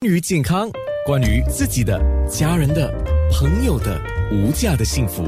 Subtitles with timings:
[0.00, 0.70] 关于健康，
[1.04, 2.00] 关于自己的、
[2.30, 2.88] 家人的、
[3.32, 5.24] 朋友的无价的幸福，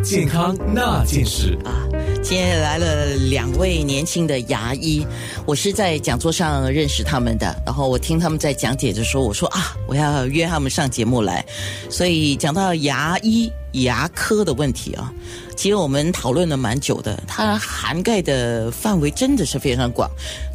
[0.00, 1.82] 健康那件事啊，
[2.22, 5.04] 今天来了两位年轻的牙医，
[5.44, 11.44] 我是在讲座上认识他们的，然后我听他们在讲解的时候，我说啊，我要约他们上节目来，
[11.90, 15.12] 所以讲到牙医牙科的问题啊，
[15.56, 20.08] 其实我们讨论了蛮久的，它涵盖的范围真的是非常广，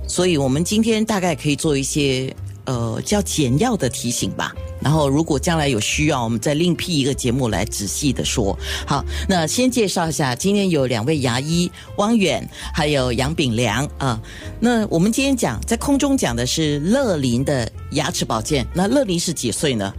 [0.08, 2.34] 所以我们今天大概可以做一些。
[2.68, 4.54] 呃，叫简要的提醒吧。
[4.80, 8.58] 然后，如果将来有需要，我们再另辟一个节目来仔细的说。
[8.86, 14.22] 好，那先介绍一下，今天有两位牙医，汪远还有杨炳良啊。
[14.60, 18.68] 那我们今天讲在空中讲的是乐林的牙齿保健。
[18.74, 19.92] 那乐林是几岁呢？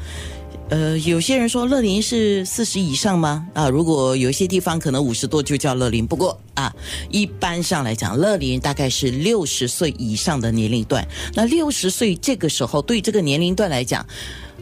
[0.70, 3.48] 呃，有些人说乐龄是四十以上吗？
[3.54, 6.70] 啊，如果有一些地方可能五十多就叫乐龄，不过啊，
[7.10, 11.06] 一般上来讲，乐龄大概是六十岁以上的年龄段。
[11.34, 14.06] 那六十岁这个时候，对这个年龄段来讲，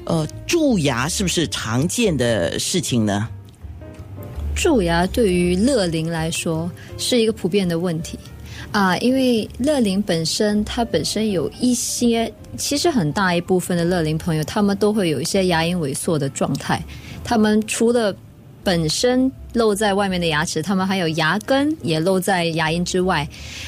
[0.04, 3.28] 呃，蛀牙是不是常见的事情呢？
[4.54, 8.16] 蛀牙对于乐龄来说是一个普遍的问题。
[8.72, 16.82] 啊，因为乐龄本身，它本身有一些，其实很大一部分的乐龄朋友，他们都会有一些牙龈萎缩的状态。
[17.24, 18.14] 他们除了
[18.66, 23.24] 本身露在外面的牙齿，他们还有牙根也露在牙龈之外。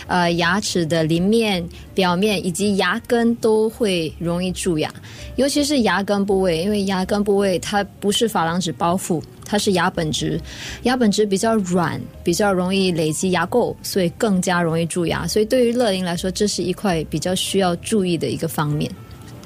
[0.08, 4.92] 呃，牙齿的邻面、表面以及牙根都会容易蛀牙，
[5.36, 9.22] 尤其是牙根部位，因为牙根部位它不是珐琅质包覆。
[9.44, 10.38] 它是牙本质，
[10.82, 15.28] 牙本质比较软，比较容易累积牙垢，所以更加容易蛀牙。
[15.28, 18.90] 所以对于乐龄来说，这是一块比较需要注意的一个方面。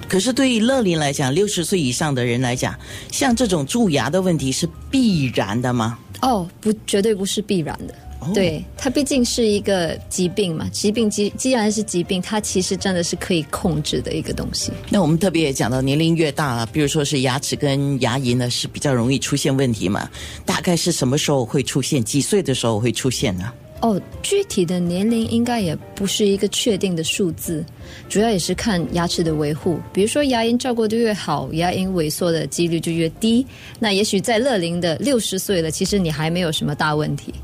[0.09, 2.75] 可是对于乐龄来讲，六十岁以上的人来讲，
[3.11, 5.99] 像这种蛀牙的问题是必然的吗？
[6.21, 7.95] 哦，不，绝对不是必然的。
[8.33, 14.71] 对它毕竟是一个疾病嘛，疾病既既然是疾病，它其实真的是可以控制的一个东西。
[14.91, 20.09] 那我们特别也讲到，年龄越大，比如说是牙齿跟牙龈呢，是比较容易出现问题嘛。
[20.47, 22.05] 大概是什么时候会出现？
[22.05, 23.53] 几岁的时候会出现呢？
[23.83, 27.65] 哦，具体的年龄应该也不是一个确定的数字，
[28.09, 29.79] 主要也是看牙齿的维护。
[29.93, 33.45] 比如说牙龈照顾的越好，牙龈萎缩的几率就越低。
[33.81, 37.35] 那也许在乐龄的六十岁了，其实你还没有什么大问题。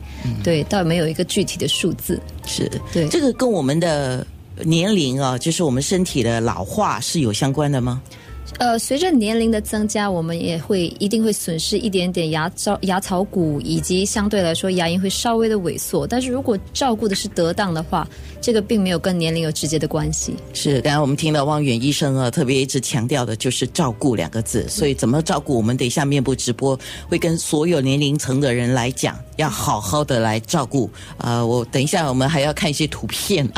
[0.44, 2.20] 对，倒没有一个具体的数字。
[2.46, 4.24] 是，对，这个跟我们的
[4.62, 8.00] 年龄啊，就是我们身体的老化是有相关的吗？
[8.56, 16.06] 呃，随着年龄的增加，我们也会一定会损失一点点牙槽、牙槽骨，以及相对来说牙龈会稍微的萎缩。
[16.06, 18.08] 但是如果照顾的是得当的话，
[18.40, 20.34] 这个并没有跟年龄有直接的关系。
[20.54, 24.66] 是，刚才我们听到汪远医生啊，特别一直强调的就是照顾两个字。
[24.68, 26.78] 所以怎么照顾，我们等一下面部直播
[27.08, 30.90] 会跟所有年龄层的人来讲，要好好的来照顾。
[31.18, 33.48] 呃，我等一下我们还要看一些图片。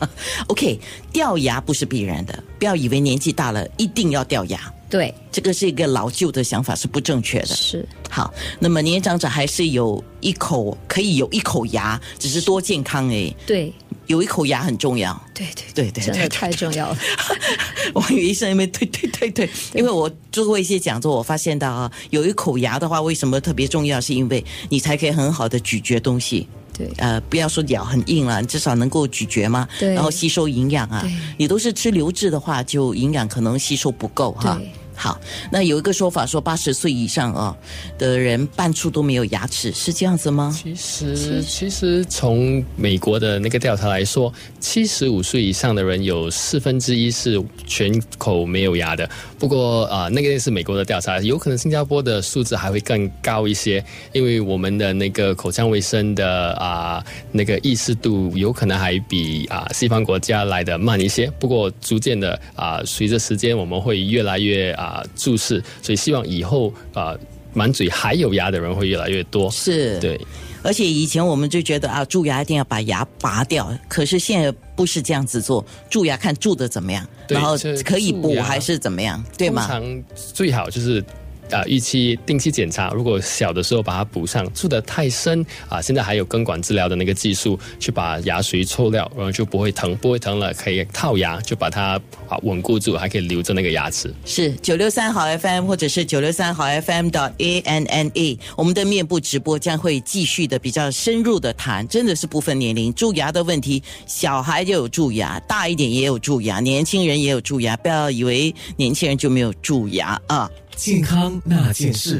[0.48, 0.78] OK，
[1.12, 4.72] 掉牙不是必然的，不要以为年纪大了一定要掉牙。
[4.90, 7.46] 对，这个是一个老旧的想法，是不正确的。
[7.46, 13.32] 是好，那么年长者还是有一口可以有一口牙，只是多健康哎。
[13.46, 13.72] 对，
[14.08, 15.18] 有一口牙很重要。
[15.32, 16.98] 对对对对，真的太重要了。
[17.94, 24.00] 王宇医生因为对对对对，因为我做过一些讲座，我发现到啊，有一口牙的话，为什么特别重要？
[24.00, 26.48] 是因为你才可以很好的咀嚼东西。
[26.80, 29.68] 对，呃，不要说咬很硬了，至少能够咀嚼嘛。
[29.78, 31.06] 对，然后吸收营养啊。
[31.36, 34.60] 你都是吃流质的话，就营养可能吸收不够哈。
[35.00, 35.18] 好，
[35.50, 37.56] 那有一个说法说八十岁以上啊
[37.96, 40.54] 的人半处都没有牙齿，是这样子吗？
[40.54, 49.08] 其实，其实从美国的那个调查来说，七十五岁以上的人有四分之一是全口没有牙的。
[49.38, 53.82] 不过啊，那个是美国的调查，有可能新加坡的数字还会更高一些，
[54.12, 61.32] 因为我们的那个口腔卫生的啊那个意识度有可能还比啊西方国家来的慢一些。
[61.40, 64.89] 不过逐渐的啊，随着时间，我们会越来越啊。
[64.90, 67.14] 啊，注视，所以希望以后啊，
[67.52, 69.50] 满嘴还有牙的人会越来越多。
[69.50, 70.20] 是对，
[70.62, 79.66] 而且以前我们就觉得啊，蛀牙一定要把牙拔掉，可是现在不是这样子做，蛀牙看蛀的怎么样，然后可以补还是怎么样，对吗？
[79.66, 81.04] 通常最好就是。
[81.50, 94.12] 啊，预期定期检查，如果小的时候把它补上，蛀得太深啊，现在还有根管治疗的那个技术，去把牙髓抽掉，然后就不会疼，不会疼了，可以套牙，就把它啊稳固住，还可以留着那个牙齿。
[94.24, 110.50] 是九六三好 FM 或者是九六三好 FM 的 A N N A，我们的面部直播将会继续的比较深入的谈，真的是不分年龄，蛀牙的问题，小孩就有蛀牙，大一点也有蛀牙，年轻人也有蛀牙，不要以为年轻人就没有蛀牙啊。
[110.80, 112.18] 健康那件事。